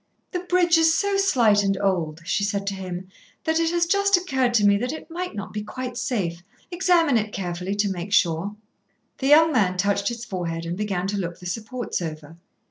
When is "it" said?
3.59-3.69, 4.91-5.11, 7.17-7.31